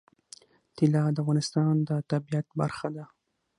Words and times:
طلا 0.75 1.03
د 1.11 1.17
افغانستان 1.23 1.73
د 1.87 1.89
طبیعت 2.11 2.47
برخه 2.59 2.87
ده. 2.95 3.05